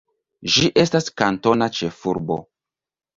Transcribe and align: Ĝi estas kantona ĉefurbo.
Ĝi 0.53 0.69
estas 0.83 1.09
kantona 1.21 1.67
ĉefurbo. 1.81 2.39